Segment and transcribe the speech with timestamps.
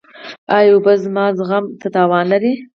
[0.55, 2.53] ایا اوبه زما زخم ته تاوان لري؟